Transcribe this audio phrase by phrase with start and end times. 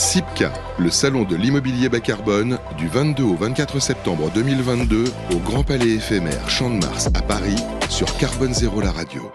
[0.00, 5.62] SIPCA, le salon de l'immobilier bas carbone, du 22 au 24 septembre 2022 au Grand
[5.62, 7.56] Palais éphémère Champ de Mars à Paris
[7.90, 9.30] sur Carbone Zéro la radio.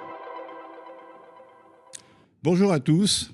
[2.41, 3.31] Bonjour à tous.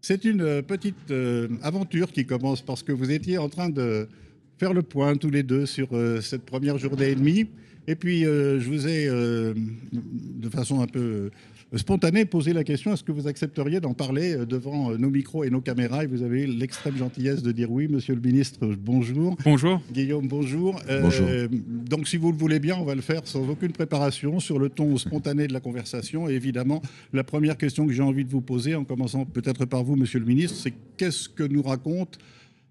[0.00, 4.08] C'est une euh, petite euh, aventure qui commence parce que vous étiez en train de
[4.56, 7.50] faire le point tous les deux sur euh, cette première journée et demie.
[7.86, 11.30] Et puis, je vous ai, de façon un peu
[11.74, 15.44] spontané poser la question est-ce que vous accepteriez d'en parler euh, devant euh, nos micros
[15.44, 16.04] et nos caméras?
[16.04, 19.36] Et vous avez l'extrême gentillesse de dire oui, monsieur le ministre, bonjour.
[19.44, 19.82] Bonjour.
[19.92, 20.80] Guillaume, bonjour.
[20.88, 21.26] Euh, bonjour.
[21.50, 24.68] donc, si vous le voulez bien, on va le faire sans aucune préparation, sur le
[24.68, 26.28] ton spontané de la conversation.
[26.28, 26.82] Et évidemment,
[27.12, 30.20] la première question que j'ai envie de vous poser, en commençant peut-être par vous, monsieur
[30.20, 32.18] le ministre, c'est qu'est-ce que nous raconte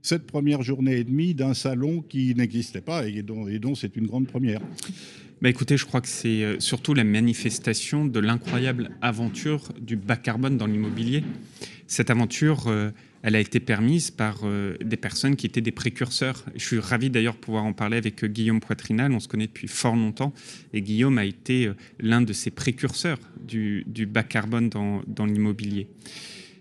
[0.02, 3.96] cette première journée et demie d'un salon qui n'existait pas et dont, et dont c'est
[3.98, 4.62] une grande première?
[5.42, 10.16] Bah écoutez, je crois que c'est euh, surtout la manifestation de l'incroyable aventure du bas
[10.16, 11.24] carbone dans l'immobilier.
[11.88, 16.46] Cette aventure, euh, elle a été permise par euh, des personnes qui étaient des précurseurs.
[16.56, 19.68] Je suis ravi d'ailleurs de pouvoir en parler avec Guillaume Poitrinal, on se connaît depuis
[19.68, 20.34] fort longtemps,
[20.74, 25.88] et Guillaume a été l'un de ces précurseurs du, bas carbone dans l'immobilier.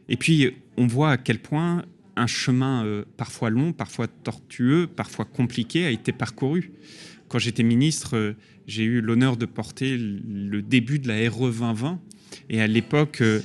[0.09, 1.85] Et puis, on voit à quel point
[2.17, 6.71] un chemin parfois long, parfois tortueux, parfois compliqué a été parcouru.
[7.35, 8.37] Quand j'étais ministre,
[8.69, 12.01] j'ai eu l'honneur de porter le début de la RE 2020.
[12.49, 13.41] Et à l'époque, euh,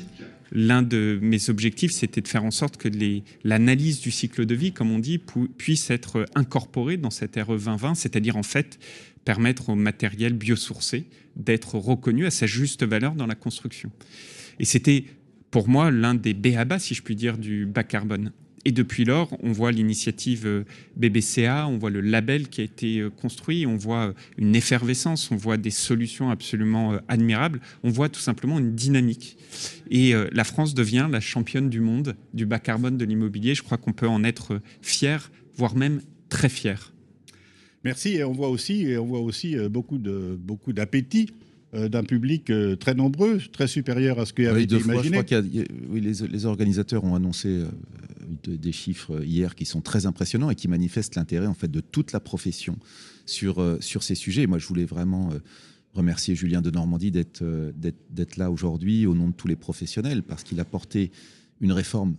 [0.52, 2.88] l'un de mes objectifs, c'était de faire en sorte que
[3.44, 5.20] l'analyse du cycle de vie, comme on dit,
[5.58, 8.78] puisse être incorporée dans cette RE 2020, c'est-à-dire en fait
[9.26, 13.92] permettre au matériel biosourcé d'être reconnu à sa juste valeur dans la construction.
[14.60, 15.06] Et c'était
[15.50, 18.34] pour moi l'un des BABA, si je puis dire, du bas carbone.
[18.66, 20.64] Et depuis lors, on voit l'initiative euh,
[20.98, 25.32] BBCA, on voit le label qui a été euh, construit, on voit euh, une effervescence,
[25.32, 29.38] on voit des solutions absolument admirables, on voit tout simplement une dynamique.
[29.90, 33.56] Et la France devient la championne du monde du bas carbone de l'immobilier.
[33.56, 36.94] Je crois qu'on peut en être fier, voire même très fier.
[37.84, 38.10] Merci.
[38.16, 41.32] Et on voit aussi, et on voit aussi beaucoup de beaucoup d'appétit
[41.74, 45.18] d'un public très nombreux, très supérieur à ce qu'il avait été imaginé.
[45.18, 45.42] je crois
[45.90, 47.64] oui, les, les, organisateurs ont annoncé
[48.46, 52.12] des chiffres hier qui sont très impressionnants et qui manifestent l'intérêt en fait de toute
[52.12, 52.78] la profession
[53.26, 54.48] sur, euh, sur ces sujets.
[54.48, 55.40] moi, je voulais vraiment euh,
[55.94, 60.44] remercier Julien de Normandie euh, d'être là aujourd'hui au nom de tous les professionnels parce
[60.44, 61.12] qu'il a porté
[61.62, 62.16] une réforme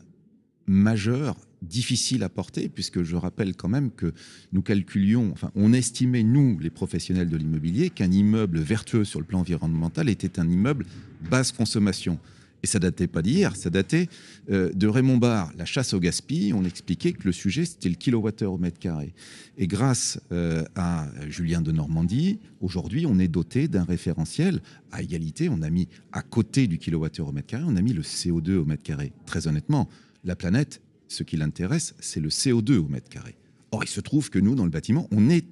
[0.66, 4.12] majeure, difficile à porter, puisque je rappelle quand même que
[4.52, 9.26] nous calculions, enfin, on estimait, nous, les professionnels de l'immobilier, qu'un immeuble vertueux sur le
[9.26, 10.86] plan environnemental était un immeuble
[11.28, 12.18] basse consommation.
[12.62, 14.08] Et ça datait pas d'hier, ça datait
[14.50, 16.52] euh, de Raymond Barre, la chasse au gaspillage.
[16.54, 19.14] On expliquait que le sujet, c'était le kilowattheure au mètre carré.
[19.56, 24.60] Et grâce euh, à Julien de Normandie, aujourd'hui, on est doté d'un référentiel
[24.92, 25.48] à égalité.
[25.48, 28.56] On a mis à côté du kilowattheure au mètre carré, on a mis le CO2
[28.56, 29.12] au mètre carré.
[29.24, 29.88] Très honnêtement,
[30.24, 33.36] la planète, ce qui l'intéresse, c'est le CO2 au mètre carré.
[33.72, 35.46] Or, il se trouve que nous, dans le bâtiment, on est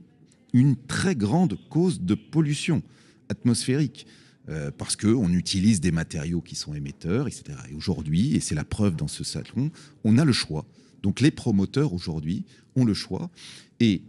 [0.52, 2.82] une très grande cause de pollution
[3.28, 4.06] atmosphérique.
[4.50, 7.58] Euh, parce qu'on utilise des matériaux qui sont émetteurs, etc.
[7.70, 9.70] Et aujourd'hui, et c'est la preuve dans ce salon,
[10.04, 10.64] on a le choix.
[11.02, 13.30] Donc les promoteurs aujourd'hui ont le choix
[13.78, 14.02] et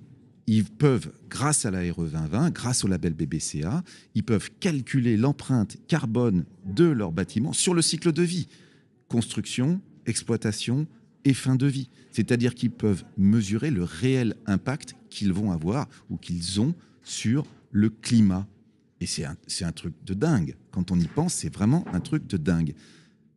[0.48, 3.84] ils peuvent, grâce à la RE 2020, grâce au label BBCA,
[4.16, 8.48] ils peuvent calculer l'empreinte carbone de leur bâtiment sur le cycle de vie,
[9.10, 10.88] construction, exploitation
[11.26, 11.90] et fin de vie.
[12.12, 16.74] C'est-à-dire qu'ils peuvent mesurer le réel impact qu'ils vont avoir ou qu'ils ont
[17.04, 18.48] sur le climat
[19.02, 20.56] et c'est un, un, truc de dingue.
[20.72, 22.74] Quand on y pense, c'est vraiment un truc de dingue.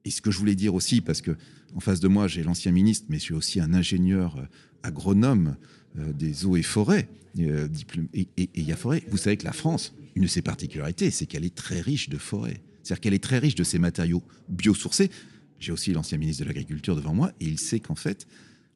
[0.04, 1.36] Et ce que je voulais dire aussi, parce que
[1.74, 4.44] en face de moi, j'ai l'ancien ministre, mais je suis aussi un ingénieur euh,
[4.82, 5.56] agronome
[5.98, 7.08] euh, des eaux et forêts.
[7.38, 7.68] Euh,
[8.12, 9.02] et il y a forêt.
[9.08, 12.18] Vous savez que la France, une de ses particularités, c'est qu'elle est très riche de
[12.18, 12.60] forêts.
[12.82, 15.10] C'est-à-dire qu'elle est très riche de ces matériaux biosourcés.
[15.58, 18.26] J'ai aussi l'ancien ministre de l'Agriculture devant moi, et il sait qu'en fait,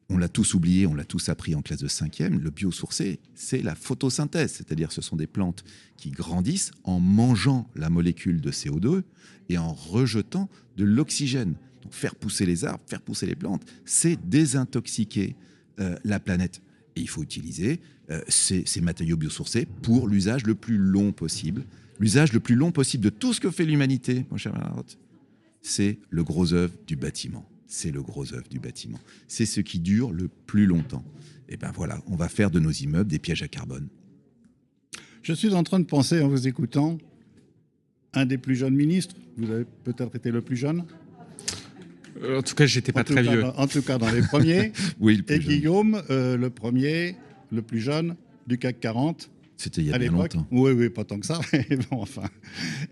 [0.09, 3.61] on l'a tous oublié, on l'a tous appris en classe de cinquième, le biosourcé, c'est
[3.61, 5.65] la photosynthèse, c'est-à-dire ce sont des plantes
[5.97, 9.03] qui grandissent en mangeant la molécule de CO2
[9.49, 11.55] et en rejetant de l'oxygène.
[11.83, 15.35] Donc faire pousser les arbres, faire pousser les plantes, c'est désintoxiquer
[15.79, 16.61] euh, la planète.
[16.95, 21.65] Et il faut utiliser euh, ces, matériaux biosourcés pour l'usage le plus long possible.
[21.99, 24.97] L'usage le plus long possible de tout ce que fait l'humanité, mon cher Marotte,
[25.61, 28.99] c'est le gros œuvre du bâtiment c'est le gros œuvre du bâtiment.
[29.27, 31.03] C'est ce qui dure le plus longtemps.
[31.49, 33.87] Et ben voilà, on va faire de nos immeubles des pièges à carbone.
[35.21, 36.97] Je suis en train de penser en vous écoutant,
[38.13, 40.85] un des plus jeunes ministres, vous avez peut-être été le plus jeune
[42.23, 43.45] euh, En tout cas, j'étais pas très vieux.
[43.45, 44.71] en tout cas, dans les premiers.
[44.99, 47.15] oui, le plus Et Guillaume, euh, le premier,
[47.51, 48.15] le plus jeune
[48.47, 49.29] du CAC 40.
[49.57, 50.35] C'était il y a à bien l'époque.
[50.35, 50.47] longtemps.
[50.51, 51.39] Oui, oui, pas tant que ça.
[51.53, 52.29] mais bon, enfin,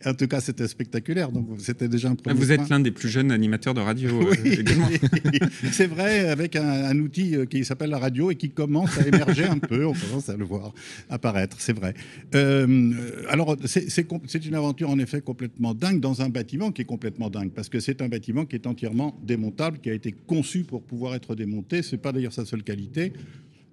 [0.04, 1.32] en tout cas, c'était spectaculaire.
[1.32, 4.34] Donc, c'était déjà un premier Vous êtes l'un des plus jeunes animateurs de radio euh,
[4.44, 4.90] Oui, également.
[5.72, 9.08] c'est vrai, avec un, un outil euh, qui s'appelle la radio et qui commence à
[9.08, 10.74] émerger un peu, on commence à le voir
[11.10, 11.94] apparaître, c'est vrai.
[12.34, 12.94] Euh,
[13.30, 17.52] alors, c'est une aventure en effet complètement dingue dans un bâtiment qui est complètement dingue,
[17.52, 21.14] parce que c'est un bâtiment qui est entièrement démontable, qui a été conçu pour pouvoir
[21.14, 21.84] être démonté.
[21.84, 23.14] C'est pas d'ailleurs sa seule qualité,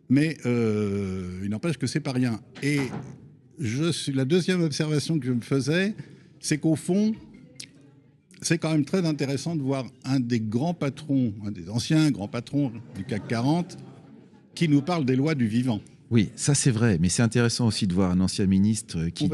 [0.09, 2.41] mais euh, il n'empêche que c'est pas rien.
[2.63, 2.79] Et
[3.59, 5.95] je suis, la deuxième observation que je me faisais,
[6.41, 7.15] c'est qu'au fond,
[8.41, 12.29] c'est quand même très intéressant de voir un des grands patrons, un des anciens grands
[12.29, 13.77] patrons du CAC 40,
[14.55, 15.81] qui nous parle des lois du vivant.
[16.11, 19.31] Oui, ça c'est vrai, mais c'est intéressant aussi de voir un ancien ministre qui,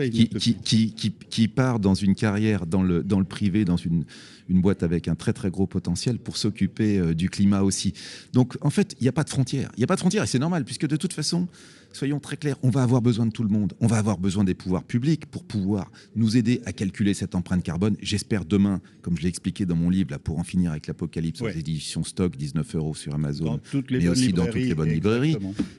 [0.54, 4.04] qui, qui- qui part dans une carrière dans le, dans le privé, dans une,
[4.48, 7.92] une boîte avec un très très gros potentiel pour s'occuper euh, du climat aussi.
[8.32, 9.70] Donc en fait, il n'y a pas de frontières.
[9.76, 11.48] Il n'y a pas de frontières et c'est normal, puisque de toute façon,
[11.92, 13.74] soyons très clairs, on va avoir besoin de tout le monde.
[13.80, 17.62] On va avoir besoin des pouvoirs publics pour pouvoir nous aider à calculer cette empreinte
[17.62, 17.96] carbone.
[18.00, 21.40] J'espère demain, comme je l'ai expliqué dans mon livre, là, pour en finir avec l'apocalypse
[21.40, 21.54] Ouais.
[21.54, 23.44] aux éditions Stock, 19 euros sur Amazon.
[23.44, 25.36] Dans toutes les mais aussi dans toutes les bonnes librairies.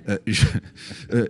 [0.09, 0.45] Euh, je-
[1.13, 1.25] euh,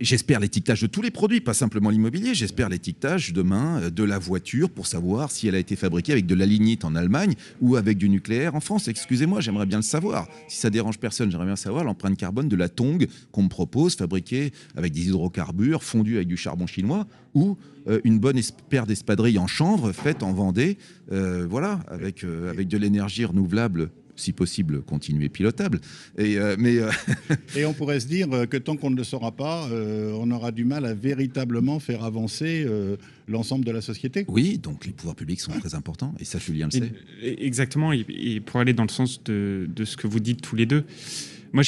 [0.00, 2.34] J'espère l'étiquetage de tous les produits, pas simplement l'immobilier.
[2.34, 6.34] J'espère l'étiquetage demain de la voiture pour savoir si elle a été fabriquée avec de
[6.34, 6.46] la
[6.82, 8.88] en Allemagne ou avec du nucléaire en France.
[8.88, 10.26] Excusez-moi, j'aimerais bien le savoir.
[10.48, 13.96] Si ça dérange personne, j'aimerais bien savoir l'empreinte carbone de la Tong qu'on me propose,
[13.96, 17.56] fabriquée avec des hydrocarbures, fondue avec du charbon chinois, ou
[17.88, 18.40] euh, une bonne
[18.70, 20.78] paire d'espadrilles en chanvre faite en Vendée,
[21.12, 25.80] euh, voilà, avec, euh, avec de l'énergie renouvelable si possible, continuer pilotable.
[26.18, 26.90] Et, euh, mais euh,
[27.56, 30.30] Et on pourrait se dire euh, que tant qu'on ne le saura pas, euh, on
[30.30, 32.96] aura du mal à véritablement faire avancer euh,
[33.28, 34.24] l'ensemble de la société.
[34.28, 36.92] Oui, donc les pouvoirs publics sont très importants, et ça Julien le sait.
[37.22, 40.40] Et- Exactement, et, et pour aller dans le sens de, de ce que vous dites
[40.42, 40.84] tous les deux,
[41.52, 41.62] moi,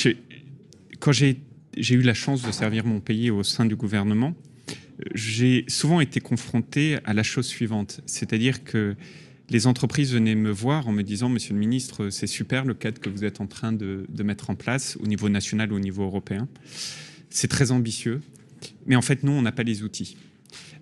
[1.00, 1.36] quand j'ai
[1.76, 4.34] eu la chance de servir mon pays au sein du gouvernement,
[5.14, 8.94] j'ai souvent été confronté à la chose suivante, c'est-à-dire que
[9.48, 13.00] les entreprises venaient me voir en me disant, Monsieur le ministre, c'est super le cadre
[13.00, 16.48] que vous êtes en train de, mettre en place au niveau national, au niveau européen.
[17.30, 18.20] C'est très ambitieux,
[18.86, 20.16] mais en fait, nous, on n'a pas les outils.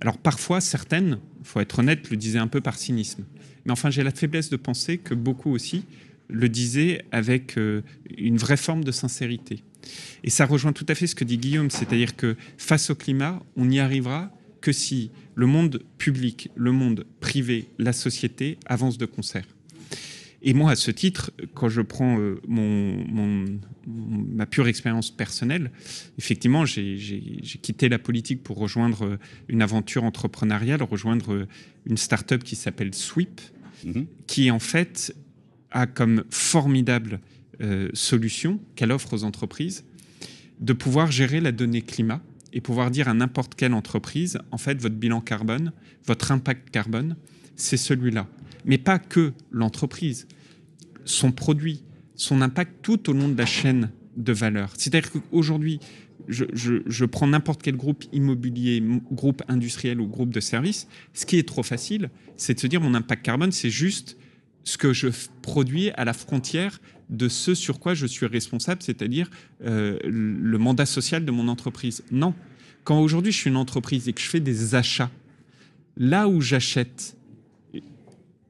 [0.00, 3.24] Alors parfois, certaines, il faut être honnête, le disaient un peu par cynisme.
[3.64, 5.84] Mais enfin, j'ai la faiblesse de penser que beaucoup aussi
[6.28, 7.82] le disaient avec euh,
[8.16, 9.62] une vraie forme de sincérité.
[10.22, 13.42] Et ça rejoint tout à fait ce que dit Guillaume, c'est-à-dire que face au climat,
[13.56, 14.33] on n'y arrivera
[14.64, 19.46] que si le monde public, le monde privé, la société avancent de concert.
[20.46, 23.44] Et moi, à ce titre, quand je prends euh, mon,
[23.86, 25.70] ma pure expérience personnelle,
[26.18, 26.98] effectivement, j'ai
[27.62, 29.16] quitté la politique pour rejoindre euh,
[29.48, 31.48] une aventure entrepreneuriale, rejoindre euh,
[31.86, 33.40] une start-up qui s'appelle Sweep,
[33.84, 34.06] Mhm.
[34.26, 35.14] qui en fait
[35.70, 37.20] a comme formidable
[37.60, 39.84] euh, solution qu'elle offre aux entreprises
[40.60, 42.22] de pouvoir gérer la donnée climat
[42.54, 45.72] et pouvoir dire à n'importe quelle entreprise, en fait, votre bilan carbone,
[46.06, 47.16] votre impact carbone,
[47.56, 48.28] c'est celui-là.
[48.64, 50.26] Mais pas que l'entreprise,
[51.04, 51.82] son produit,
[52.14, 54.72] son impact tout au long de la chaîne de valeur.
[54.78, 55.80] C'est-à-dire qu'aujourd'hui,
[56.28, 61.48] je, prends n'importe quel groupe immobilier, groupe industriel ou groupe de services, ce qui est
[61.48, 64.16] trop facile, c'est de se dire mon impact carbone, c'est juste
[64.62, 65.08] ce que je
[65.42, 66.80] produis à la frontière
[67.16, 69.30] de ce sur quoi je suis responsable, c'est-à-dire
[69.64, 72.02] euh, le mandat social de mon entreprise.
[72.10, 72.34] Non.
[72.84, 75.10] Quand aujourd'hui je suis une entreprise et que je fais des achats,
[75.96, 77.16] là où j'achète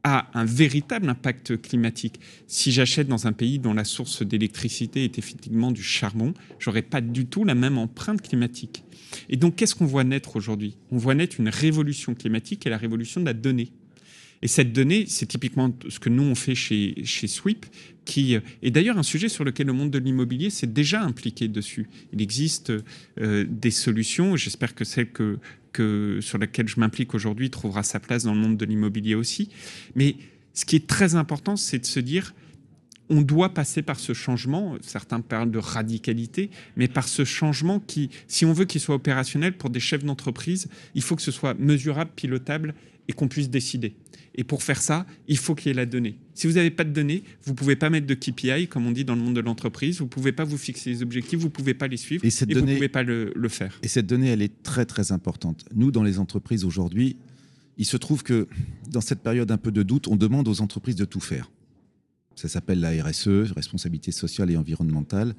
[0.05, 2.21] a un véritable impact climatique.
[2.47, 7.01] Si j'achète dans un pays dont la source d'électricité est effectivement du charbon, j'aurais pas
[7.01, 8.85] du tout la même empreinte climatique.
[9.31, 10.77] Et donc, qu'est-ce qu'on voit naître aujourd'hui?
[10.91, 13.71] On voit naître une révolution climatique et la révolution de la donnée.
[14.43, 17.67] Et cette donnée, c'est typiquement ce que nous on fait chez, chez Sweep,
[18.05, 21.88] qui est d'ailleurs un sujet sur lequel le monde de l'immobilier s'est déjà impliqué dessus.
[22.12, 22.72] Il existe
[23.20, 25.38] euh, des solutions, j'espère que celle que,
[25.72, 29.48] que, sur laquelle je m'implique aujourd'hui trouvera sa place dans le monde de l'immobilier aussi.
[29.94, 30.17] Mais
[30.53, 32.34] ce qui est très important, c'est de se dire,
[33.10, 38.10] on doit passer par ce changement, certains parlent de radicalité, mais par ce changement qui,
[38.29, 41.55] si on veut qu'il soit opérationnel pour des chefs d'entreprise, il faut que ce soit
[41.55, 42.74] mesurable, pilotable
[43.08, 43.94] et qu'on puisse décider.
[44.36, 46.17] Et pour faire ça, il faut qu'il y ait la donnée.
[46.34, 48.91] Si vous n'avez pas de données, vous ne pouvez pas mettre de KPI, comme on
[48.91, 51.46] dit dans le monde de l'entreprise, vous ne pouvez pas vous fixer des objectifs, vous
[51.46, 53.79] ne pouvez pas les suivre, Et cette vous ne donnée- pouvez pas le, le faire.
[53.84, 55.64] Et cette donnée, elle est très très importante.
[55.74, 57.17] Nous, dans les entreprises aujourd'hui,
[57.79, 58.48] il se trouve que
[58.91, 61.50] dans cette période un peu de doute, on demande aux entreprises de tout faire.
[62.34, 65.34] Ça s'appelle la RSE, responsabilité sociale et environnementale.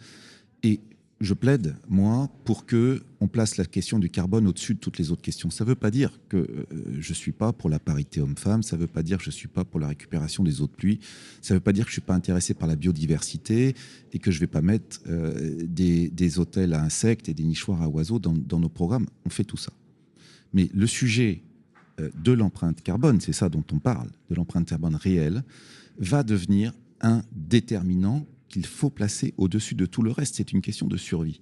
[0.63, 0.79] Et
[1.21, 5.11] je plaide, moi, pour que on place la question du carbone au-dessus de toutes les
[5.11, 5.49] autres questions.
[5.49, 6.65] Ça ne veut pas dire que euh,
[6.99, 9.29] je ne suis pas pour la parité homme-femme, ça ne veut pas dire que je
[9.29, 10.99] ne suis pas pour la récupération des eaux de pluie,
[11.41, 13.75] ça ne veut pas dire que je ne suis pas intéressé par la biodiversité
[14.11, 17.81] et que je ne vais pas mettre euh, des, hôtels à insectes et des nichoirs
[17.81, 19.07] à oiseaux dans, nos programmes.
[19.25, 19.71] On fait tout ça.
[20.53, 21.41] Mais le sujet
[22.01, 25.43] euh, de l'empreinte carbone, c'est ça dont on parle, de l'empreinte carbone réelle,
[25.97, 30.35] va devenir un déterminant qu'il faut placer au-dessus de tout le reste.
[30.35, 31.41] C'est une question de survie.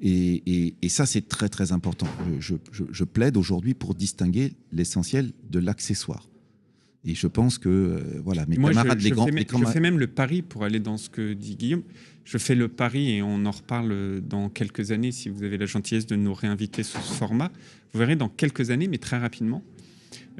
[0.00, 2.06] Et, ça, c'est très très important.
[2.38, 6.30] Je, plaide aujourd'hui pour distinguer l'essentiel de l'accessoire.
[7.04, 10.06] Et je pense que euh, voilà, mes camarades, les grands, fais, je fais même le
[10.06, 11.82] pari pour aller dans ce que dit Guillaume.
[12.24, 15.66] Je fais le pari et on en reparle dans quelques années si vous avez la
[15.66, 17.50] gentillesse de nous réinviter sous ce format.
[17.92, 19.62] Vous verrez dans quelques années, mais très rapidement,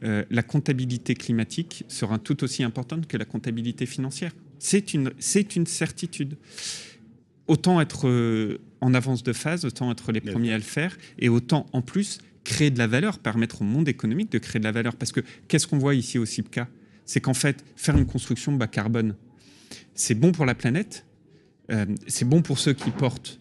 [0.03, 4.33] euh, la comptabilité climatique sera tout aussi importante que la comptabilité financière.
[4.59, 6.37] C'est une, c'est une certitude.
[7.47, 11.29] Autant être euh, en avance de phase, autant être les premiers à le faire, et
[11.29, 14.73] autant en plus créer de la valeur, permettre au monde économique de créer de la
[14.73, 14.97] valeur.
[14.97, 16.69] Parce que qu'est-ce qu'on voit ici au CIPCA
[17.05, 19.17] C'est qu'en fait, faire une construction bas carbone,
[19.95, 21.05] c'est bon pour la planète,
[21.71, 23.39] euh, c'est bon pour ceux qui portent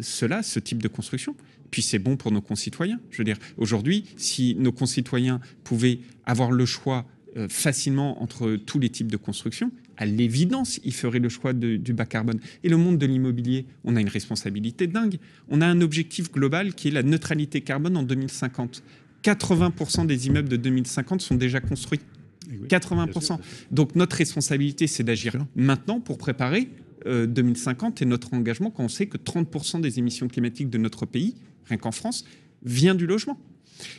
[0.00, 1.36] cela, ce type de construction,
[1.70, 3.00] puis c'est bon pour nos concitoyens.
[3.10, 7.06] Je veux dire, aujourd'hui, si nos concitoyens pouvaient avoir le choix
[7.36, 11.92] euh, facilement entre tous les types de construction, à l'évidence, ils feraient le choix du
[11.92, 12.38] bas carbone.
[12.62, 15.18] Et le monde de l'immobilier, on a une responsabilité dingue.
[15.48, 18.82] On a un objectif global qui est la neutralité carbone en 2050.
[19.24, 22.00] 80% des immeubles de 2050 sont déjà construits.
[22.68, 23.38] 80%.
[23.72, 26.68] Donc notre responsabilité, c'est d'agir maintenant pour préparer
[27.04, 31.06] 2050 euh, et notre engagement quand on sait que 30% des émissions climatiques de notre
[31.06, 31.34] pays
[31.68, 32.24] rien qu'en France,
[32.62, 33.38] vient du logement.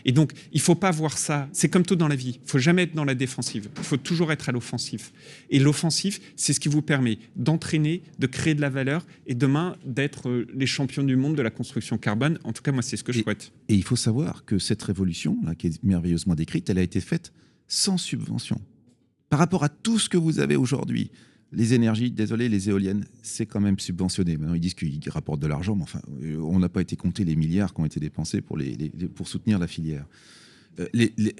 [0.05, 1.47] Et donc, il ne faut pas voir ça.
[1.53, 2.39] C'est comme tout dans la vie.
[2.41, 3.69] Il ne faut jamais être dans la défensive.
[3.77, 5.13] Il faut toujours être à l'offensif.
[5.49, 9.77] Et l'offensif, c'est ce qui vous permet d'entraîner, de créer de la valeur et demain
[9.85, 12.39] d'être euh, les champions du monde de la construction carbone.
[12.43, 13.51] En tout cas, moi, c'est ce que je souhaite.
[13.69, 17.01] Et il faut savoir que cette révolution, là, qui est merveilleusement décrite, elle a été
[17.01, 17.31] faite
[17.67, 18.59] sans subvention.
[19.29, 21.11] Par rapport à tout ce que vous avez aujourd'hui,
[21.51, 24.37] les énergies, désolé, les éoliennes, c'est quand même subventionné.
[24.37, 27.23] Maintenant, ils disent qu'ils rapportent de l'argent, mais enfin, euh, on n'a pas été compté
[27.23, 28.57] les milliards qui ont été dépensés pour,
[29.27, 30.05] soutenir la filière.
[30.79, 30.87] Euh,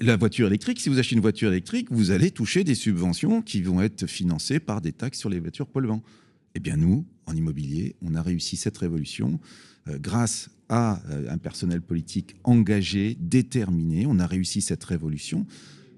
[0.00, 3.62] la voiture électrique, si vous achetez une voiture électrique, vous allez toucher des subventions qui
[3.62, 6.04] vont être financées par des taxes sur les voitures polluantes.
[6.56, 9.38] Eh bien, nous, en immobilier, on a réussi cette révolution
[9.88, 14.06] euh, grâce à un personnel politique engagé, déterminé.
[14.06, 15.44] On a réussi cette révolution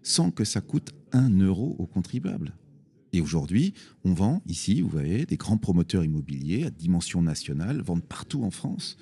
[0.02, 2.54] sans que ça coûte un euro aux contribuables.
[3.12, 8.04] Et aujourd'hui, on vend ici, vous voyez, des grands promoteurs immobiliers à dimension nationale vendent
[8.04, 8.96] partout en France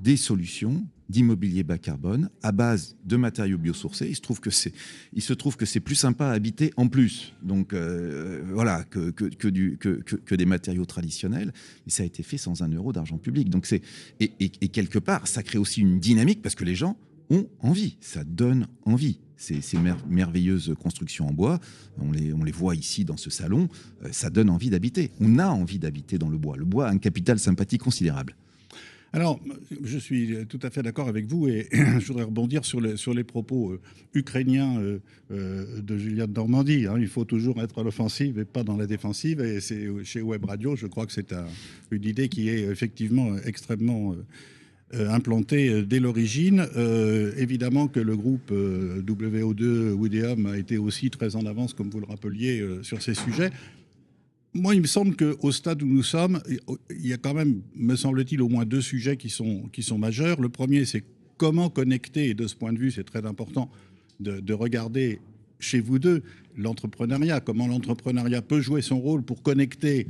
[0.00, 4.08] des solutions d'immobilier bas carbone à base de matériaux biosourcés.
[4.08, 4.50] Il se trouve que
[5.66, 11.52] c'est, plus sympa à habiter en plus, donc euh, voilà, que, des matériaux traditionnels.
[11.86, 13.52] Mais ça a été fait sans un euro d'argent public.
[13.64, 13.82] C'est
[14.20, 16.96] et quelque part, ça crée aussi une dynamique parce que les gens
[17.30, 17.96] ont envie.
[18.00, 19.78] Ça donne envie ces,
[20.08, 21.60] merveilleuses constructions en bois,
[21.98, 23.68] on les, voit ici dans ce salon,
[24.04, 25.10] euh, ça donne envie d'habiter.
[25.20, 26.56] On a envie d'habiter dans le bois.
[26.56, 28.36] Le bois a un capital sympathie considérable.
[29.12, 29.38] Alors,
[29.84, 33.70] je suis tout à fait d'accord avec vous et je voudrais rebondir sur les, propos
[33.70, 33.80] euh,
[34.14, 34.80] ukrainiens
[35.30, 36.86] euh, de Julien de Normandie.
[36.86, 36.96] Hein.
[36.98, 39.40] Il faut toujours être à l'offensive et pas dans la défensive.
[39.40, 41.32] Et chez Web Radio, je crois que c'est
[41.92, 44.16] une idée qui est effectivement extrêmement
[45.08, 46.66] implanté euh, dès l'origine.
[46.76, 52.00] Euh, évidemment que le groupe WO2 Wideum a été aussi très en avance, comme vous
[52.00, 53.50] le rappeliez, sur ces sujets.
[54.52, 56.40] Moi, il me semble qu'au stade où nous sommes,
[56.90, 59.98] il y a quand même, me semble-t-il, au moins deux sujets qui sont, qui sont
[59.98, 60.40] majeurs.
[60.40, 61.02] Le premier, c'est
[61.36, 63.68] comment connecter, et de ce point de vue, c'est très important
[64.20, 65.18] de, de regarder
[65.58, 66.22] chez vous deux
[66.56, 70.06] l'entrepreneuriat, comment l'entrepreneuriat peut jouer son rôle pour connecter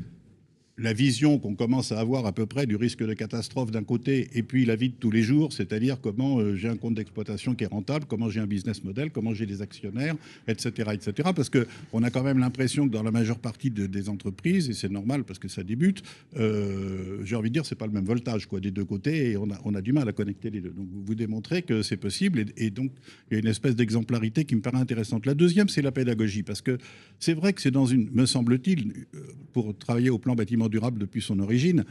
[0.77, 4.29] la vision qu'on commence à avoir à peu près du risque de catastrophe d'un côté,
[4.35, 7.55] et puis la vie de tous les jours, c'est-à-dire comment euh, j'ai un compte d'exploitation
[7.55, 10.17] qui est rentable, comment j'ai un business model, comment j'ai des actionnaires,
[10.49, 11.31] etc., etc.
[11.35, 14.73] Parce que on a quand même l'impression que dans la majeure partie des entreprises, et
[14.73, 16.03] c'est normal parce que ça débute,
[16.37, 19.37] euh, j'ai envie de dire c'est pas le même voltage quoi des deux côtés, et
[19.37, 20.71] on a, du mal à connecter les deux.
[20.71, 22.91] Donc vous démontrez que c'est possible, et, et, donc
[23.31, 25.27] il y a une espèce d'exemplarité qui me paraît intéressante.
[25.27, 26.79] La deuxième, c'est la pédagogie, parce que
[27.21, 29.21] c'est vrai que c'est dans une, me semble-t-il, euh,
[29.53, 31.85] pour travailler au plan bâtiment durable depuis son origine,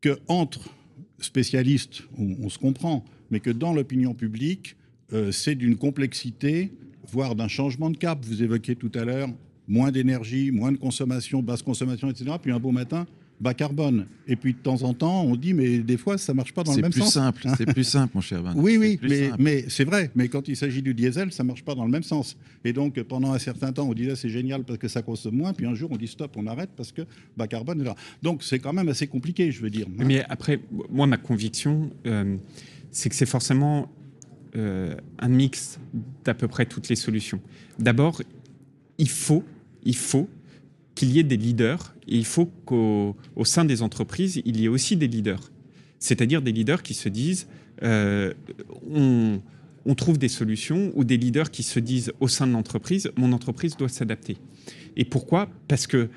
[0.00, 0.70] que entre
[1.18, 4.76] spécialistes, on, se comprend, mais que dans l'opinion publique,
[5.12, 6.72] euh, c'est d'une complexité,
[7.08, 8.24] voire d'un changement de cap.
[8.24, 9.28] Vous évoquiez tout à l'heure
[9.66, 12.36] moins d'énergie, moins de consommation, basse consommation, etc.
[12.40, 13.06] Puis un beau matin,
[13.40, 14.06] bas carbone.
[14.26, 16.74] Et puis de temps en temps, on dit, mais des fois, ça marche pas dans
[16.74, 17.14] le même plus sens.
[17.14, 18.52] Simple, c'est plus simple, mon cher Van.
[18.56, 20.10] Oui, oui, mais, mais c'est vrai.
[20.14, 22.36] Mais quand il s'agit du diesel, ça marche pas dans le même sens.
[22.64, 25.52] Et donc, pendant un certain temps, on disait c'est génial parce que ça consomme moins.
[25.52, 27.02] Puis un jour, on dit stop, on arrête parce que
[27.36, 27.94] bas carbone est là.
[28.22, 29.86] Donc, c'est quand même assez compliqué, je veux dire.
[29.96, 32.36] Mais après, moi, ma conviction, euh,
[32.90, 33.90] c'est que c'est forcément
[34.56, 35.78] euh, un mix
[36.24, 37.40] d'à peu près toutes les solutions.
[37.78, 38.22] D'abord,
[38.98, 39.44] il faut,
[39.84, 40.28] il faut
[40.98, 43.14] qu'il y ait des leaders et il faut qu'au
[43.44, 45.52] sein des entreprises, il y ait aussi des leaders.
[46.00, 47.46] C'est-à-dire des leaders qui se disent
[47.84, 48.34] euh,
[48.90, 53.32] on, trouve des solutions ou des leaders qui se disent au sein de l'entreprise mon
[53.32, 54.38] entreprise doit s'adapter.
[54.96, 55.48] Et pourquoi?
[55.68, 56.08] Parce que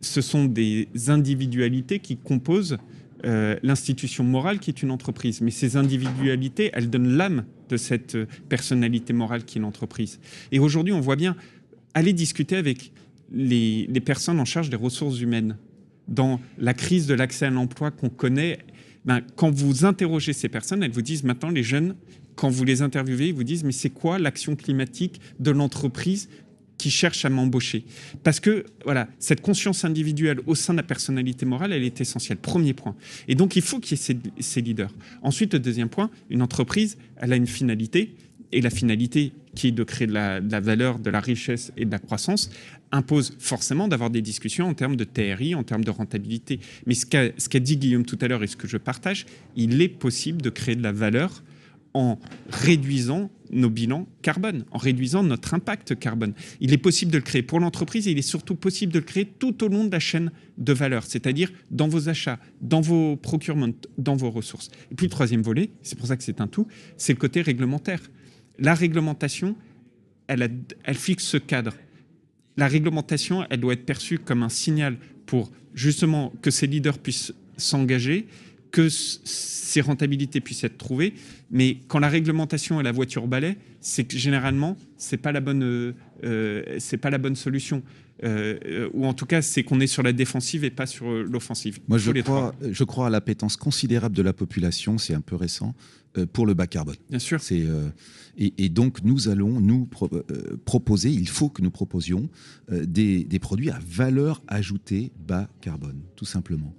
[0.00, 2.78] ce sont des individualités qui composent
[3.24, 5.40] euh, l'institution morale qui est une entreprise.
[5.40, 10.18] Mais ces individualités, elles donnent l'âme de cette personnalité morale qui est l'entreprise.
[10.50, 11.36] Et aujourd'hui, on voit bien,
[11.94, 12.92] aller discuter avec
[13.32, 15.56] les, personnes en charge des ressources humaines
[16.08, 18.58] dans la crise de l'accès à l'emploi qu'on connaît,
[19.04, 21.94] ben, quand vous interrogez ces personnes, elles vous disent maintenant, les jeunes,
[22.34, 26.28] quand vous les interviewez, ils vous disent, mais c'est quoi l'action climatique de l'entreprise
[26.78, 27.84] qui cherche à m'embaucher?
[28.24, 32.38] Parce que voilà, cette conscience individuelle au sein de la personnalité morale, elle est essentielle.
[32.38, 32.96] Premier point.
[33.28, 34.92] Et donc, il faut qu'il y ait ces, ces, leaders.
[35.22, 38.14] Ensuite, le deuxième point, une entreprise, elle a une finalité,
[38.52, 41.90] et la finalité qui est de créer de la, valeur, de la richesse et de
[41.90, 42.50] la croissance,
[42.92, 46.60] impose forcément d'avoir des discussions en termes de TRI, en termes de rentabilité.
[46.86, 49.26] Mais ce qu'a dit Guillaume tout à l'heure et ce que je partage,
[49.56, 51.42] il est possible de créer de la valeur
[51.92, 52.18] en
[52.50, 56.34] réduisant nos bilans carbone, en réduisant notre impact carbone.
[56.60, 59.04] Il est possible de le créer pour l'entreprise et il est surtout possible de le
[59.04, 63.16] créer tout au long de la chaîne de valeur, c'est-à-dire dans vos achats, dans vos
[63.16, 64.70] procurements, dans vos ressources.
[64.92, 67.42] Et puis le troisième volet, c'est pour ça que c'est un tout, c'est le côté
[67.42, 68.00] réglementaire
[68.60, 69.56] la réglementation,
[70.28, 70.60] elle,
[70.94, 71.74] fixe ce cadre.
[72.56, 77.32] La réglementation, elle doit être perçue comme un signal pour justement que ces leaders puissent
[77.56, 78.26] s'engager,
[78.70, 81.14] que ces rentabilités puissent être trouvées.
[81.50, 85.62] Mais quand la réglementation est la voiture balai, c'est que généralement, c'est pas la bonne,
[85.62, 85.92] euh,
[86.24, 87.82] euh, c'est pas la bonne solution.
[88.22, 91.80] Euh, ou en tout cas, c'est qu'on est sur la défensive et pas sur l'offensive.
[91.88, 95.74] Moi, je crois, je crois à l'appétence considérable de la population, c'est un peu récent,
[96.32, 96.96] pour le bas carbone.
[97.08, 97.40] Bien sûr.
[97.40, 97.64] C'est
[98.36, 99.88] et, donc, nous allons nous
[100.64, 102.28] proposer, il faut que nous proposions
[102.70, 106.74] des, des, produits à valeur ajoutée bas carbone, tout simplement.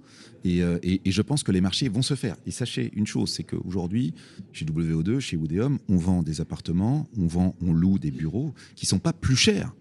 [0.46, 2.36] Euh, et, je pense que les marchés vont se faire.
[2.46, 4.14] Et sachez une chose, c'est qu'aujourd'hui,
[4.52, 8.86] chez WO2, chez Oudéum, on vend des appartements, on vend, on loue des bureaux qui
[8.86, 9.74] sont pas plus chers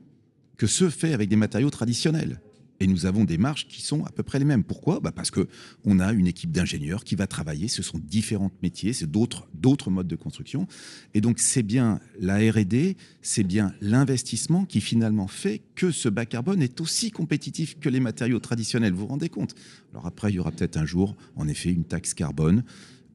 [0.58, 2.39] que ceux faits avec des matériaux traditionnels.
[2.82, 4.63] Et nous avons des marges qui sont à peu près les mêmes.
[4.63, 5.00] Pourquoi?
[5.00, 7.68] Bah Parce qu'on a une équipe d'ingénieurs qui va travailler.
[7.68, 10.67] Ce sont différents métiers, c'est d'autres modes de construction.
[11.13, 16.26] Et donc, c'est bien la RD, c'est bien l'investissement qui finalement fait que ce bas
[16.26, 18.93] carbone est aussi compétitif que les matériaux traditionnels.
[18.93, 19.54] Vous vous rendez compte?
[19.91, 22.63] Alors après, il y aura peut-être un jour, en effet, une taxe carbone.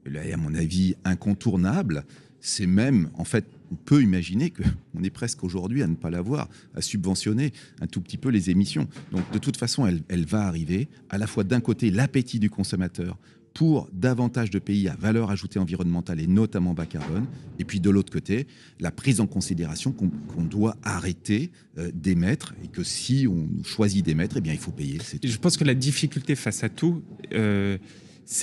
[0.05, 2.05] Là, à mon avis, incontournable
[2.47, 6.49] c'est même, en fait, on peut imaginer qu'on est presque aujourd'hui à ne pas l'avoir,
[6.75, 8.89] à subventionner un tout petit peu les émissions.
[9.13, 13.19] Donc de toute façon, elle, va arriver, à la fois d'un côté l'appétit du consommateur
[13.55, 17.25] pour davantage de pays à valeur ajoutée environnementale et notamment bas carbone,
[17.59, 18.47] et puis de l'autre côté,
[18.81, 24.37] la prise en considération qu'on doit arrêter euh, d'émettre et que si on choisit d'émettre,
[24.37, 24.99] eh bien il faut payer.
[25.25, 27.03] Je pense que la difficulté face à tout,
[27.33, 27.79] euh,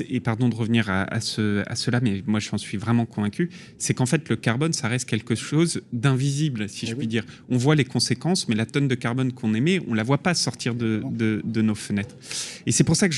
[0.09, 3.93] et pardon de revenir à, ce, à cela, mais moi j'en suis vraiment convaincu, c'est
[3.93, 7.25] qu'en fait le carbone, ça reste quelque chose d'invisible, si eh je puis dire.
[7.49, 10.33] On voit les conséquences, mais la tonne de carbone qu'on émet, on la voit pas
[10.33, 12.15] sortir de, de, nos fenêtres.
[12.65, 13.15] Et c'est pour ça que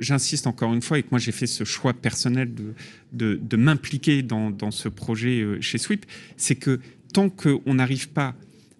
[0.00, 2.52] j'insiste encore une fois et que moi j'ai fait ce choix personnel
[3.12, 6.04] de, de m'impliquer dans, dans, ce projet euh, chez Sweep,
[6.36, 6.80] c'est que
[7.12, 8.34] tant qu'on n'arrive pas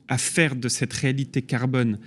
[0.09, 1.99] à faire de cette réalité carbone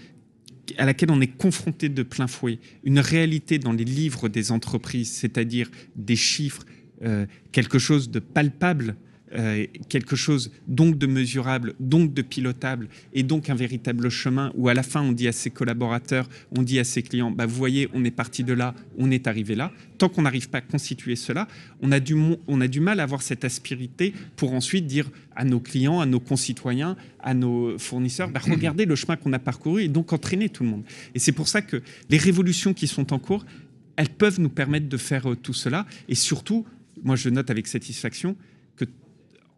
[0.77, 5.11] à laquelle on est confronté de plein fouet, une réalité dans les livres des entreprises,
[5.11, 6.65] c'est-à-dire des chiffres,
[7.03, 8.95] euh, quelque chose de palpable,
[9.35, 14.67] euh, quelque chose donc de mesurable, donc de pilotable, et donc un véritable chemin où
[14.67, 17.55] à la fin on dit à ses collaborateurs, on dit à ses clients, bah, vous
[17.55, 19.71] voyez, on est parti de là, on est arrivé là.
[19.97, 21.47] Tant qu'on n'arrive pas à constituer cela,
[21.81, 22.15] on a, du,
[22.79, 27.33] mal à avoir cette aspérité pour ensuite dire à nos clients, à nos concitoyens, à
[27.33, 30.83] nos fournisseurs, bah, regardez le chemin qu'on a parcouru et donc entraîner tout le monde.
[31.15, 33.45] Et c'est pour ça que les révolutions qui sont en cours,
[33.95, 35.85] elles peuvent nous permettre de faire euh, tout cela.
[36.09, 36.65] Et surtout,
[37.03, 38.35] moi je note avec satisfaction,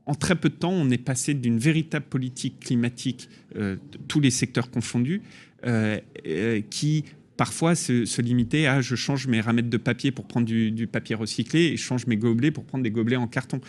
[0.05, 4.31] en très peu de temps, on est passé d'une véritable politique climatique, euh, tous les
[4.31, 5.21] secteurs confondus,
[5.65, 7.05] euh, euh, qui
[7.37, 11.61] parfois se, limitait à je change mes ramettes de papier pour prendre du, papier recyclé
[11.61, 13.61] et je change mes gobelets pour prendre des gobelets en carton.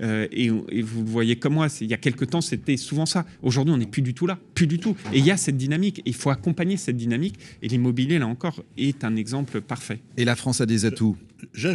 [0.00, 3.24] Euh, et, vous voyez comme moi, il y a quelques temps, c'était souvent ça.
[3.42, 4.96] Aujourd'hui, on n'est plus du tout là, plus du tout.
[5.12, 6.02] Et il y a cette dynamique.
[6.04, 7.38] Il faut accompagner cette dynamique.
[7.62, 10.00] Et l'immobilier, là encore, est un exemple parfait.
[10.16, 11.16] Et la France a des atouts.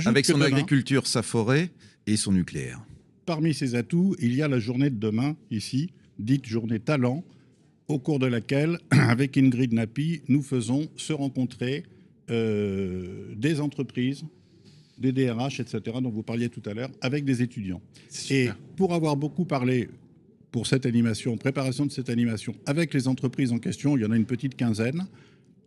[0.06, 1.72] Avec son agriculture, sa forêt
[2.08, 2.82] et son nucléaire.
[3.26, 7.24] Parmi ces atouts, il y a la journée de demain, ici, dite journée talent,
[7.88, 11.84] au cours de laquelle, avec Ingrid Napi, nous faisons se rencontrer
[12.30, 14.24] euh, des entreprises,
[14.98, 17.82] des DRH, etc., dont vous parliez tout à l'heure, avec des étudiants.
[18.30, 19.90] Et pour avoir beaucoup parlé
[20.52, 24.12] pour cette animation, préparation de cette animation, avec les entreprises en question, il y en
[24.12, 25.08] a une petite quinzaine,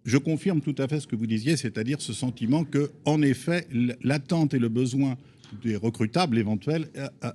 [0.04, 3.66] je confirme tout à fait ce que vous disiez, c'est-à-dire ce sentiment que, en effet,
[4.02, 5.16] l'attente et le besoin
[5.62, 6.88] des recrutables éventuels
[7.22, 7.34] a,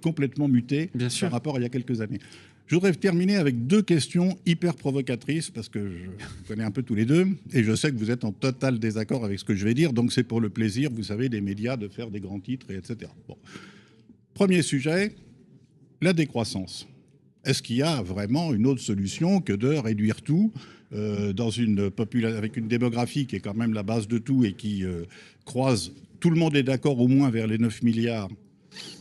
[0.00, 2.18] complètement muté par rapport à il y a quelques années.
[2.66, 6.94] Je voudrais terminer avec deux questions hyper provocatrices, parce que je connais un peu tous
[6.94, 9.64] les deux, et je sais que vous êtes en total désaccord avec ce que je
[9.64, 12.38] vais dire, donc c'est pour le plaisir, vous savez, des médias de faire des grands
[12.38, 13.10] titres, etc.
[14.34, 15.16] Premier sujet,
[16.00, 16.86] la décroissance.
[17.44, 20.52] Est-ce qu'il y a vraiment une autre solution que de réduire tout
[20.92, 21.90] euh, dans une
[22.24, 25.04] avec une démographie qui est quand même la base de tout et qui euh,
[25.44, 28.28] croise, tout le monde est d'accord au moins vers les 9 milliards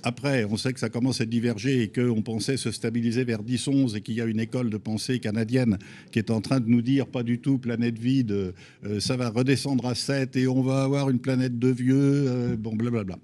[0.02, 3.98] après, on sait que ça commence à diverger et qu'on pensait se stabiliser vers 10-11
[3.98, 5.78] et qu'il y a une école de pensée canadienne
[6.12, 9.30] qui est en train de nous dire pas du tout planète vide, euh, ça va
[9.30, 13.20] redescendre à 7 et on va avoir une planète de vieux, bon blablabla.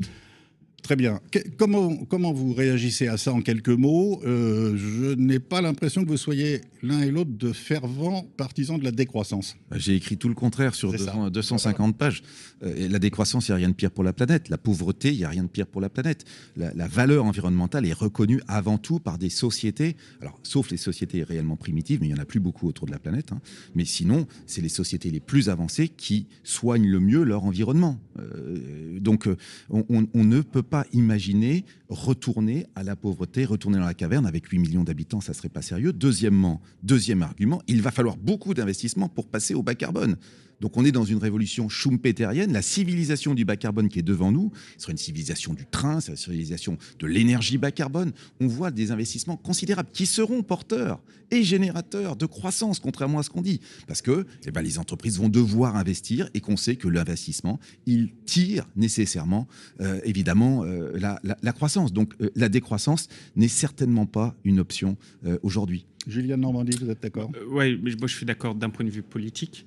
[0.85, 1.19] Très bien.
[1.57, 4.21] comment, comment vous réagissez à ça en quelques mots?
[4.23, 8.83] Euh, Je n'ai pas l'impression que vous soyez l'un et l'autre de fervents partisans de
[8.83, 9.55] la décroissance.
[9.71, 10.93] Bah, j'ai écrit tout le contraire sur
[11.31, 12.21] 250 pages.
[12.61, 14.47] Euh, la décroissance, il n'y a rien de pire pour la planète.
[14.49, 16.23] La pauvreté, il n'y a rien de pire pour la planète.
[16.55, 21.55] La, valeur environnementale est reconnue avant tout par des sociétés, alors sauf les sociétés réellement
[21.55, 23.31] primitives, mais il n'y en a plus beaucoup autour de la planète.
[23.31, 23.41] Hein.
[23.73, 27.99] Mais sinon, c'est les sociétés les plus avancées qui soignent le mieux leur environnement.
[28.19, 29.27] Euh, donc
[29.71, 34.47] on, on ne peut pas imaginer retourner à la pauvreté, retourner dans la caverne avec
[34.47, 35.93] 8 millions d'habitants, ça serait pas sérieux.
[35.93, 40.17] Deuxièmement, deuxième argument, il va falloir beaucoup d'investissements pour passer au bas carbone.
[40.61, 42.53] Donc on est dans une révolution schumpeterienne.
[42.53, 45.99] La civilisation du bas carbone qui est devant nous ce sera une civilisation du train,
[45.99, 48.11] c'est la civilisation de l'énergie bas carbone.
[48.39, 53.29] On voit des investissements considérables qui seront porteurs et générateurs de croissance, contrairement à ce
[53.29, 53.59] qu'on dit.
[53.87, 58.11] Parce que eh ben, les entreprises vont devoir investir et qu'on sait que l'investissement, il
[58.25, 59.47] tire nécessairement,
[59.81, 61.93] euh, évidemment, euh, la, croissance.
[61.93, 64.97] Donc euh, la décroissance n'est certainement pas une option
[65.41, 65.85] aujourd'hui.
[66.07, 67.31] Julien Normandie, vous êtes d'accord?
[67.49, 69.65] Oui, mais moi je suis d'accord d'un point de vue politique.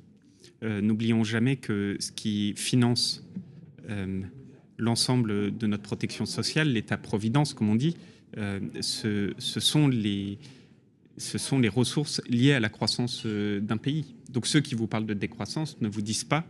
[0.62, 3.25] Euh, n'oublions jamais que ce qui finance
[3.88, 4.23] euh,
[4.77, 7.97] l'ensemble de notre protection sociale, l'État-providence, comme on dit,
[8.37, 10.38] euh, ce, sont les,
[11.68, 14.14] ressources liées à la croissance d'un pays.
[14.31, 16.47] Donc ceux qui vous parlent de décroissance ne vous disent pas,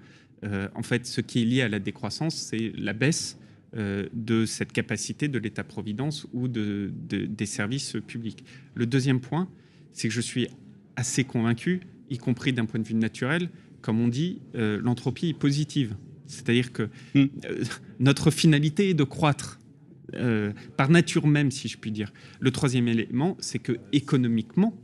[0.75, 3.38] en fait, ce qui est lié à la décroissance, c'est la baisse
[3.75, 8.44] de cette capacité de l'État-providence ou de, des services publics.
[8.75, 9.49] Le deuxième point,
[9.92, 10.49] c'est que je suis
[10.97, 13.49] assez convaincu, y compris d'un point de vue naturel,
[13.81, 15.95] comme on dit, euh, l'entropie est positive.
[16.27, 17.27] C'est-à-dire que hmm.
[17.45, 17.64] euh,
[18.01, 19.59] notre finalité est de croître.
[20.14, 22.12] Euh, par nature même, si je puis dire.
[22.41, 24.75] Le troisième élément, c'est que économiquement,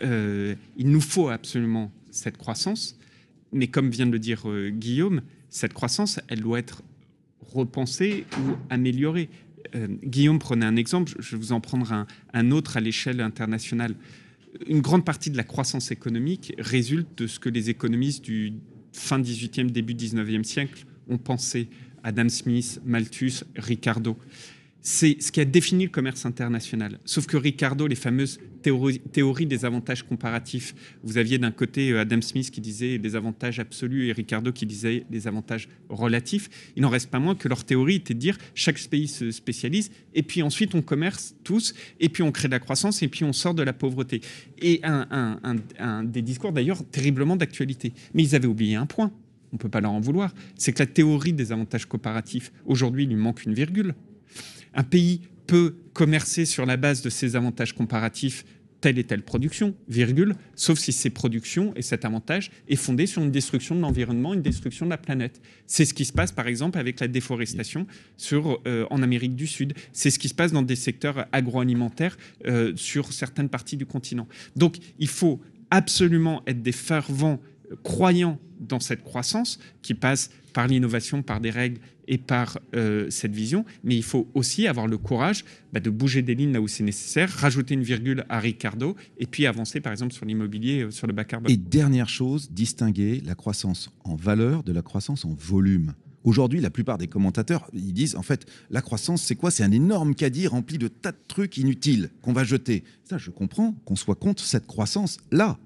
[0.00, 0.56] il
[0.90, 2.96] nous faut absolument cette croissance,
[3.52, 6.82] mais comme vient de le dire Guillaume, cette croissance, elle doit être
[7.40, 9.28] repensée ou améliorée.
[10.04, 13.96] Guillaume prenait un exemple, je vous en prendre un, un autre à l'échelle internationale
[14.66, 18.54] une grande partie de la croissance économique résulte de ce que les économistes du
[18.92, 21.68] fin 18e, début 19e siècle ont pensé.
[22.02, 24.16] Adam Smith, Malthus, Ricardo
[24.80, 26.98] c'est ce qui a défini le commerce international.
[27.04, 32.20] Sauf que Ricardo, les fameuses théories, des avantages comparatifs, vous aviez d'un côté euh, Adam
[32.20, 36.72] Smith qui disait des avantages absolus et Ricardo qui disait des avantages relatifs.
[36.76, 39.90] Il n'en reste pas moins que leur théorie était de dire chaque pays se spécialise
[40.14, 43.24] et puis ensuite on commerce tous et puis on crée de la croissance et puis
[43.24, 44.20] on sort de la pauvreté.
[44.60, 45.38] Et un,
[45.78, 47.92] un des discours d'ailleurs terriblement d'actualité.
[48.14, 49.12] Mais ils avaient oublié un point.
[49.52, 50.34] On ne peut pas leur en vouloir.
[50.56, 53.94] C'est que la théorie des avantages comparatifs, aujourd'hui, il lui manque une virgule.
[54.74, 58.44] Un pays peut commercer sur la base de ses avantages comparatifs
[58.80, 63.22] telle et telle production, virgule, sauf si ces productions et cet avantage est fondé sur
[63.22, 65.40] une destruction de l'environnement, une destruction de la planète.
[65.66, 67.86] C'est ce qui se passe par exemple avec la déforestation
[68.32, 69.74] euh, en Amérique du Sud.
[69.92, 74.28] C'est ce qui se passe dans des secteurs agroalimentaires euh, sur certaines parties du continent.
[74.56, 77.40] Donc il faut absolument être des fervents
[77.82, 81.78] croyants dans cette croissance qui passe par l'innovation, par des règles
[82.08, 86.22] et par euh, cette vision, mais il faut aussi avoir le courage bah, de bouger
[86.22, 89.92] des lignes là où c'est nécessaire, rajouter une virgule à Ricardo et puis avancer par
[89.92, 91.52] exemple sur l'immobilier, euh, sur le bas carbone.
[91.52, 95.94] Et dernière chose, distinguer la croissance en valeur de la croissance en volume.
[96.24, 99.50] Aujourd'hui, la plupart des commentateurs, ils disent en fait, la croissance, c'est quoi?
[99.50, 102.84] C'est un énorme caddie rempli de tas de trucs inutiles qu'on va jeter.
[103.04, 105.58] Ça, je comprends qu'on soit contre cette croissance-là.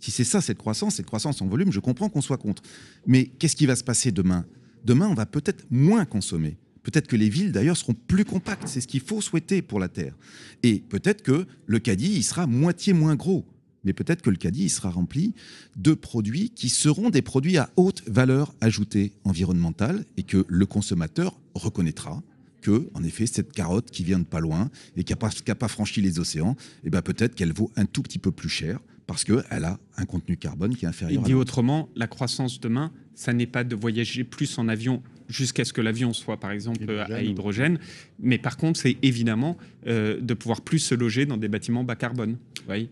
[0.00, 2.62] Si c'est ça, cette croissance, cette croissance en volume, je comprends qu'on soit contre.
[3.06, 4.46] Mais qu'est-ce qui va se passer demain?
[4.84, 6.56] Demain, on va peut-être moins consommer.
[6.82, 8.66] Peut-être que les villes, d'ailleurs, seront plus compactes.
[8.66, 10.16] C'est ce qu'il faut souhaiter pour la Terre.
[10.62, 13.44] Et peut-être que le caddie, il sera moitié moins gros.
[13.84, 15.34] Mais peut-être que le caddie, il sera rempli
[15.76, 21.38] de produits qui seront des produits à haute valeur ajoutée environnementale et que le consommateur
[21.54, 22.22] reconnaîtra
[22.60, 26.02] que, en effet, cette carotte qui vient de pas loin et qui n'a pas, franchi
[26.02, 29.64] les océans, eh ben peut-être qu'elle vaut un tout petit peu plus cher parce qu'elle
[29.64, 31.20] a un contenu carbone qui est inférieur.
[31.20, 35.64] Il dit autrement, la croissance demain, ça n'est pas de voyager plus en avion jusqu'à
[35.64, 37.12] ce que l'avion soit, par exemple, hydrogène.
[37.12, 37.78] à hydrogène,
[38.20, 39.56] mais par contre, c'est évidemment
[39.88, 42.36] euh, de pouvoir plus se loger dans des bâtiments bas carbone.
[42.68, 42.88] Oui.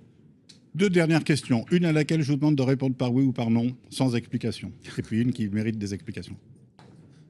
[0.75, 1.65] Deux dernières questions.
[1.71, 4.73] Une à laquelle je vous demande de répondre par oui ou par non, sans explication.
[4.99, 6.37] Et puis une qui mérite des explications.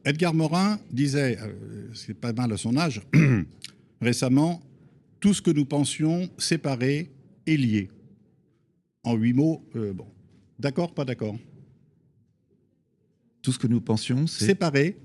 [0.07, 3.03] Edgar Morin disait, euh, c'est pas mal à son âge,
[4.01, 4.63] récemment,
[5.21, 7.11] tout ce que nous pensions séparé
[7.47, 7.91] est lié.
[9.09, 10.07] En huit mots, euh, bon.
[10.59, 11.35] D'accord, pas d'accord?
[13.41, 14.45] Tout ce que nous pensions, c'est...
[14.45, 14.99] Séparé,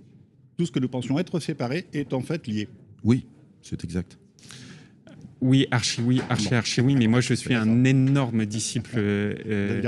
[0.58, 2.68] tout ce que nous pensions être séparé est en fait lié.
[3.06, 3.26] Oui,
[3.62, 4.20] c'est exact.
[5.40, 9.82] Oui, archi oui, archi archi oui, mais moi je suis un énorme disciple euh,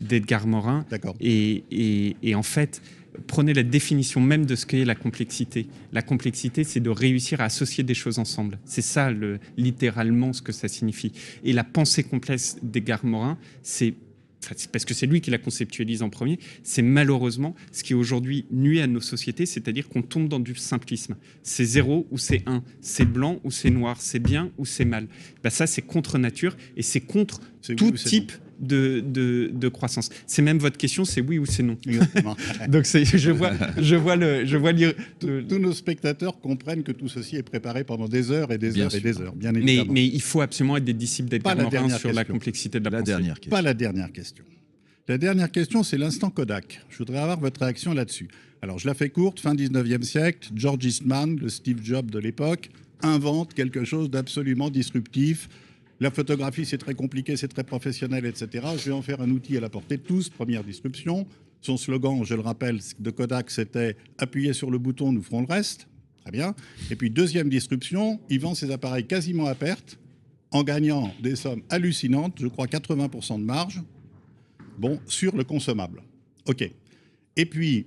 [0.00, 0.86] d'Edgar Morin.
[0.90, 1.14] D'accord.
[1.20, 2.80] Et, et, et, en fait,
[3.26, 5.66] prenez la définition même de ce qu'est la complexité.
[5.92, 8.58] La complexité, c'est de réussir à associer des choses ensemble.
[8.64, 11.12] C'est ça, le, littéralement, ce que ça signifie.
[11.44, 13.94] Et la pensée complexe d'Edgar Morin, c'est
[14.72, 18.80] parce que c'est lui qui la conceptualise en premier, c'est malheureusement ce qui aujourd'hui nuit
[18.80, 21.16] à nos sociétés, c'est-à-dire qu'on tombe dans du simplisme.
[21.42, 25.08] C'est zéro ou c'est un, c'est blanc ou c'est noir, c'est bien ou c'est mal.
[25.42, 27.40] Ben ça, c'est contre nature et c'est contre
[27.76, 30.10] tout type de, de, de, croissance.
[30.26, 31.76] C'est même votre question, c'est oui ou c'est non.
[32.68, 34.72] Donc je vois, je vois le, je vois
[35.20, 38.84] Tous nos spectateurs comprennent que tout ceci est préparé pendant des heures et des bien
[38.84, 39.00] heures sûr.
[39.00, 39.34] et des heures.
[39.34, 39.92] Bien évidemment.
[39.92, 42.90] Mais, mais, il faut absolument être des disciples d'Edgar Morin sur la complexité de la,
[42.90, 43.12] la pensée.
[43.12, 43.50] dernière question.
[43.50, 44.44] Pas la dernière question.
[45.08, 46.82] La dernière question, c'est l'instant Kodak.
[46.90, 48.28] Je voudrais avoir votre réaction là-dessus.
[48.60, 49.40] Alors, je la fais courte.
[49.40, 52.70] Fin 19e siècle, George Eastman, le Steve Jobs de l'époque,
[53.02, 55.48] invente quelque chose d'absolument disruptif
[56.00, 58.66] la photographie, c'est très compliqué, c'est très professionnel, etc.
[58.76, 60.28] Je vais en faire un outil à la portée de tous.
[60.28, 61.26] Première disruption.
[61.60, 65.52] Son slogan, je le rappelle, de Kodak, c'était Appuyez sur le bouton, nous ferons le
[65.52, 65.88] reste.
[66.22, 66.54] Très bien.
[66.90, 69.98] Et puis, deuxième disruption, il vend ses appareils quasiment à perte,
[70.50, 73.82] en gagnant des sommes hallucinantes, je crois 80% de marge,
[74.78, 76.02] bon, sur le consommable.
[76.46, 76.70] OK.
[77.36, 77.86] Et puis,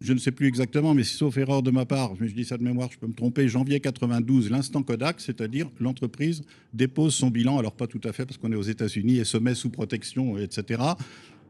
[0.00, 2.58] je ne sais plus exactement, mais sauf erreur de ma part, mais je dis ça
[2.58, 6.42] de mémoire, je peux me tromper, janvier 92, l'instant Kodak, c'est-à-dire l'entreprise
[6.74, 9.38] dépose son bilan, alors pas tout à fait parce qu'on est aux États-Unis et se
[9.38, 10.82] met sous protection, etc.,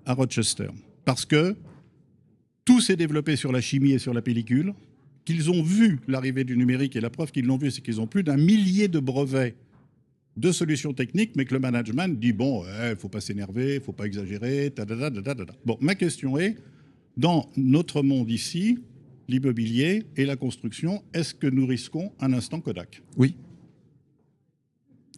[0.04, 0.68] à Rochester.
[1.04, 1.56] Parce que
[2.64, 4.74] tout s'est développé sur la chimie et sur la pellicule,
[5.24, 8.06] qu'ils ont vu l'arrivée du numérique, et la preuve qu'ils l'ont vu, c'est qu'ils ont
[8.06, 9.56] plus d'un millier de brevets
[10.36, 13.74] de solutions techniques, mais que le management dit bon, il ouais, ne faut pas s'énerver,
[13.74, 14.84] il ne faut pas exagérer, ta,
[15.64, 16.56] Bon, ma question est,
[17.16, 18.78] dans notre monde ici,
[19.28, 23.02] l'immobilier et la construction, est-ce que nous risquons un instant Kodak?
[23.16, 23.36] Oui.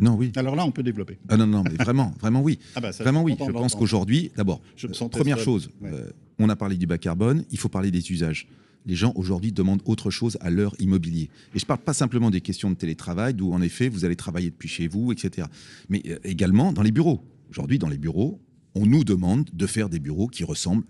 [0.01, 0.31] Non, oui.
[0.37, 1.19] Alors là, on peut développer.
[1.29, 2.59] Ah non, non, mais vraiment, vraiment oui.
[2.77, 3.35] Ah bah vraiment oui.
[3.39, 5.91] Je pense qu'aujourd'hui, d'abord, euh, première chose, Ouais.
[5.93, 8.47] euh, on a parlé du bas carbone, il faut parler des usages.
[8.87, 11.25] Les gens aujourd'hui demandent autre chose à leur immobilier.
[11.53, 14.15] Et je ne parle pas simplement des questions de télétravail, d'où en effet vous allez
[14.15, 15.49] travailler depuis chez vous, etc.
[15.89, 17.25] Mais euh, également dans les bureaux.
[17.51, 18.41] Aujourd'hui, dans les bureaux,
[18.77, 20.85] on nous demande de faire des bureaux qui ressemblent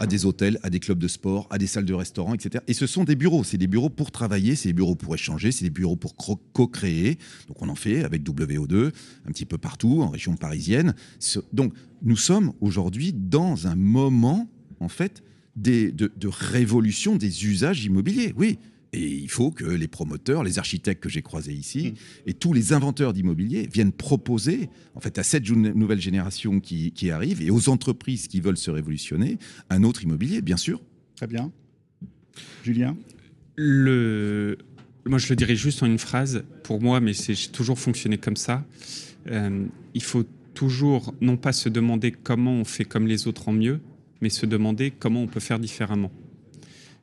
[0.00, 2.62] à des hôtels, à des clubs de sport, à des salles de restaurant, etc.
[2.66, 5.52] Et ce sont des bureaux, c'est des bureaux pour travailler, c'est des bureaux pour échanger,
[5.52, 7.18] c'est des bureaux pour co-créer.
[7.48, 8.92] Donc on en fait avec WO2
[9.26, 10.94] un petit peu partout en région parisienne.
[11.52, 11.72] Donc
[12.02, 14.48] nous sommes aujourd'hui dans un moment
[14.80, 15.22] en fait
[15.56, 18.34] de, de révolution des usages immobiliers.
[18.36, 18.58] Oui.
[18.94, 21.94] Et il faut que les promoteurs, les architectes que j'ai croisés ici,
[22.26, 27.10] et tous les inventeurs d'immobilier viennent proposer, en fait, à cette nouvelle génération qui, qui
[27.10, 30.80] arrive et aux entreprises qui veulent se révolutionner, un autre immobilier, bien sûr.
[31.16, 31.50] Très bien.
[32.62, 32.96] Julien?
[33.56, 34.58] Le...
[35.06, 38.16] Moi, je le dirais juste en une phrase, pour moi, mais c'est j'ai toujours fonctionné
[38.16, 38.64] comme ça.
[39.26, 43.52] Euh, il faut toujours, non pas se demander comment on fait comme les autres en
[43.52, 43.80] mieux,
[44.20, 46.12] mais se demander comment on peut faire différemment.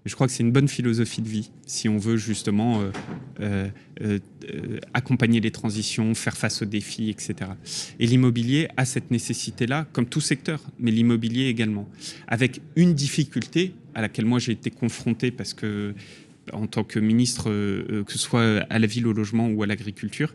[0.05, 2.91] Je crois que c'est une bonne philosophie de vie, si on veut justement euh,
[3.39, 3.69] euh,
[4.01, 7.51] euh, accompagner les transitions, faire face aux défis, etc.
[7.99, 11.87] Et l'immobilier a cette nécessité-là, comme tout secteur, mais l'immobilier également,
[12.27, 15.93] avec une difficulté à laquelle moi j'ai été confronté parce que
[16.51, 20.33] en tant que ministre, que ce soit à la ville, au logement ou à l'agriculture,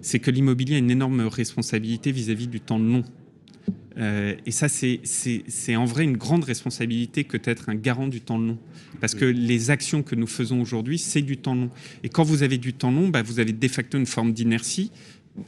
[0.00, 3.02] c'est que l'immobilier a une énorme responsabilité vis-à-vis du temps long.
[3.98, 8.38] Euh, et ça, c'est en vrai une grande responsabilité que d'être un garant du temps
[8.38, 8.58] long.
[9.00, 11.70] Parce que les actions que nous faisons aujourd'hui, c'est du temps long.
[12.04, 14.90] Et quand vous avez du temps long, bah, vous avez de facto une forme d'inertie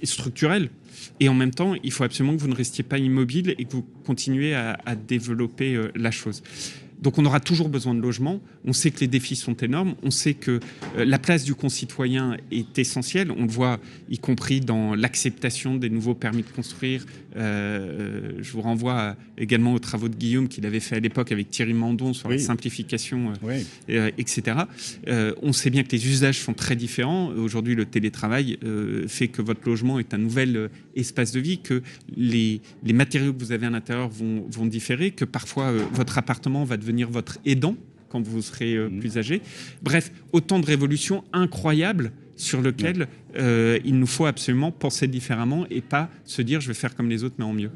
[0.02, 0.70] structurelle.
[1.18, 3.72] Et en même temps, il faut absolument que vous ne restiez pas immobile et que
[3.72, 6.42] vous continuez à, développer euh, la chose.
[7.00, 8.40] Donc on aura toujours besoin de logements.
[8.66, 9.94] On sait que les défis sont énormes.
[10.02, 10.60] On sait que
[10.96, 13.30] euh, la place du concitoyen est essentielle.
[13.30, 17.06] On le voit y compris dans l'acceptation des nouveaux permis de construire.
[17.36, 21.50] Euh, je vous renvoie également aux travaux de Guillaume qu'il avait fait à l'époque avec
[21.50, 23.32] Thierry Mandon sur la simplification,
[23.88, 24.58] euh, etc.
[25.06, 27.28] on sait bien que les usages sont très différents.
[27.28, 28.58] Aujourd'hui, le télétravail
[29.06, 31.82] fait que votre logement est un nouvel espace de vie, que
[32.16, 32.60] les,
[32.92, 37.10] matériaux que vous avez à l'intérieur vont, vont différer, que parfois votre appartement va devenir
[37.10, 37.76] votre aidant
[38.10, 39.00] quand vous serez euh, mhm.
[39.00, 39.40] plus âgé.
[39.82, 45.80] Bref, autant de révolutions incroyables sur lesquelles euh, il nous faut absolument penser différemment et
[45.80, 47.70] pas se dire je vais faire comme les autres mais en mieux.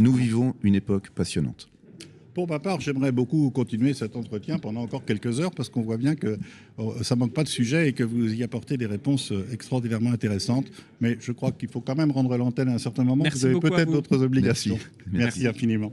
[0.00, 1.68] Nous, vivons une époque passionnante.
[2.34, 5.96] Pour ma part, j'aimerais beaucoup continuer cet entretien pendant encore quelques heures parce qu'on voit
[5.96, 6.38] bien que
[6.76, 10.12] oh, ça manque pas de sujet et que vous y apportez des réponses euh, extraordinairement
[10.12, 10.66] intéressantes.
[11.00, 13.24] Mais je crois qu'il faut quand même rendre l'antenne à un certain moment.
[13.24, 14.78] Merci vous avez peut-être d'autres obligations.
[15.10, 15.92] Merci infiniment.